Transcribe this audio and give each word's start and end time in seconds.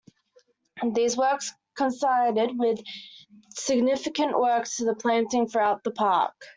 These 0.93 1.15
works 1.15 1.53
coincided 1.77 2.57
with 2.57 2.81
significant 3.49 4.35
works 4.35 4.77
to 4.77 4.85
the 4.85 4.95
planting 4.95 5.47
throughout 5.47 5.83
the 5.83 5.91
park. 5.91 6.33